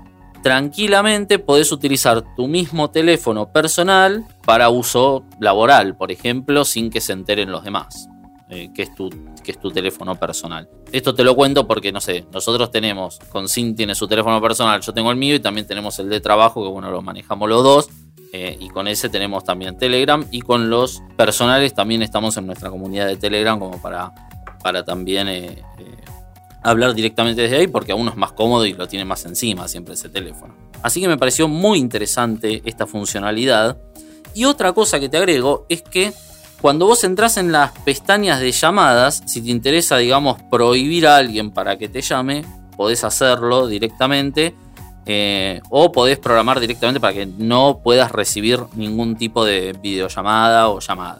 [0.43, 7.13] tranquilamente podés utilizar tu mismo teléfono personal para uso laboral, por ejemplo, sin que se
[7.13, 8.07] enteren los demás.
[8.47, 9.09] Eh, que, es tu,
[9.43, 10.69] que es tu teléfono personal.
[10.91, 14.81] Esto te lo cuento porque, no sé, nosotros tenemos, con Sin tiene su teléfono personal,
[14.81, 17.63] yo tengo el mío y también tenemos el de trabajo, que bueno, lo manejamos los
[17.63, 17.89] dos.
[18.31, 22.69] Eh, y con ese tenemos también Telegram y con los personales también estamos en nuestra
[22.69, 24.11] comunidad de Telegram como para,
[24.61, 25.63] para también eh,
[26.65, 29.67] hablar directamente desde ahí porque a uno es más cómodo y lo tiene más encima
[29.67, 30.55] siempre ese teléfono.
[30.81, 33.77] Así que me pareció muy interesante esta funcionalidad.
[34.33, 36.11] Y otra cosa que te agrego es que
[36.61, 41.51] cuando vos entras en las pestañas de llamadas, si te interesa, digamos, prohibir a alguien
[41.51, 42.43] para que te llame,
[42.75, 44.55] podés hacerlo directamente.
[45.07, 50.79] Eh, o podés programar directamente para que no puedas recibir ningún tipo de videollamada o
[50.79, 51.19] llamada.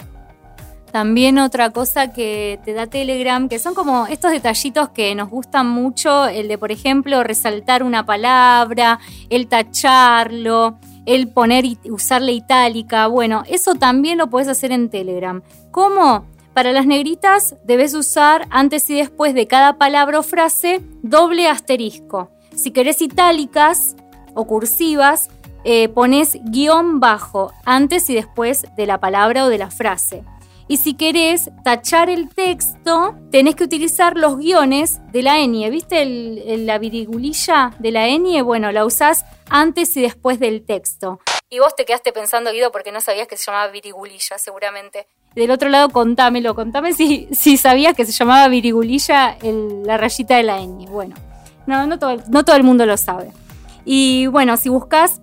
[0.95, 5.67] También otra cosa que te da Telegram, que son como estos detallitos que nos gustan
[5.67, 13.07] mucho, el de, por ejemplo, resaltar una palabra, el tacharlo, el poner y usarle itálica.
[13.07, 15.41] Bueno, eso también lo puedes hacer en Telegram.
[15.69, 16.27] ¿Cómo?
[16.53, 22.31] Para las negritas debes usar antes y después de cada palabra o frase doble asterisco.
[22.55, 23.97] Si querés itálicas
[24.33, 25.27] o cursivas,
[25.65, 30.23] eh, pones guion bajo antes y después de la palabra o de la frase.
[30.68, 35.70] Y si querés tachar el texto, tenés que utilizar los guiones de la ñ.
[35.70, 36.05] ¿Viste
[36.57, 38.41] la virigulilla de la ñ?
[38.43, 41.20] Bueno, la usás antes y después del texto.
[41.51, 45.07] Y vos te quedaste pensando, Guido, porque no sabías que se llamaba virigulilla, seguramente.
[45.36, 50.43] Del otro lado, contámelo, contame si, si sabías que se llamaba virigulilla la rayita de
[50.43, 50.88] la ñ.
[50.89, 51.16] Bueno,
[51.68, 53.32] no, no todo, no todo el mundo lo sabe.
[53.86, 55.22] Y bueno, si buscas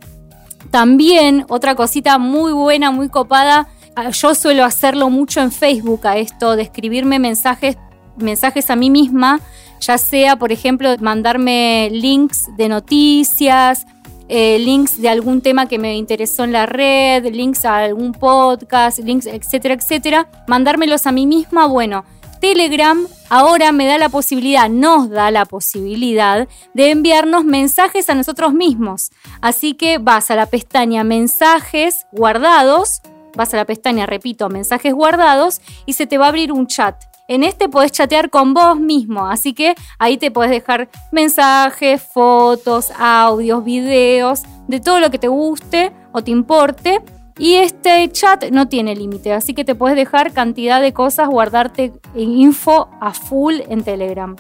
[0.71, 3.69] también otra cosita muy buena, muy copada,
[4.13, 7.77] yo suelo hacerlo mucho en Facebook a esto de escribirme mensajes,
[8.17, 9.41] mensajes a mí misma,
[9.81, 13.87] ya sea, por ejemplo, mandarme links de noticias,
[14.29, 18.99] eh, links de algún tema que me interesó en la red, links a algún podcast,
[19.01, 22.05] links, etcétera, etcétera, mandármelos a mí misma, bueno.
[22.41, 28.53] Telegram ahora me da la posibilidad, nos da la posibilidad de enviarnos mensajes a nosotros
[28.53, 29.11] mismos.
[29.41, 33.01] Así que vas a la pestaña mensajes guardados
[33.35, 36.97] vas a la pestaña, repito, mensajes guardados y se te va a abrir un chat.
[37.29, 42.91] En este podés chatear con vos mismo, así que ahí te podés dejar mensajes, fotos,
[42.99, 47.01] audios, videos, de todo lo que te guste o te importe.
[47.39, 51.93] Y este chat no tiene límite, así que te puedes dejar cantidad de cosas, guardarte
[52.15, 54.37] info a full en Telegram.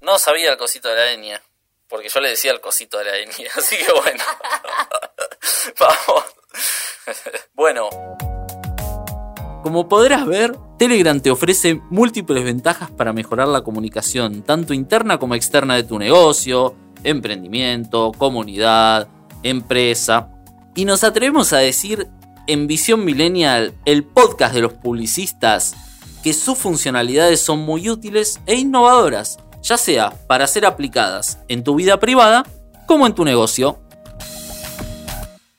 [0.00, 1.42] No sabía el cosito de la etnia,
[1.88, 4.24] porque yo le decía el cosito de la etnia, así que bueno.
[5.80, 6.39] Vamos.
[7.54, 7.88] bueno.
[9.62, 15.34] Como podrás ver, Telegram te ofrece múltiples ventajas para mejorar la comunicación, tanto interna como
[15.34, 19.08] externa de tu negocio, emprendimiento, comunidad,
[19.42, 20.30] empresa.
[20.74, 22.08] Y nos atrevemos a decir
[22.46, 25.74] en Visión Millennial, el podcast de los publicistas,
[26.22, 31.74] que sus funcionalidades son muy útiles e innovadoras, ya sea para ser aplicadas en tu
[31.74, 32.44] vida privada
[32.86, 33.78] como en tu negocio.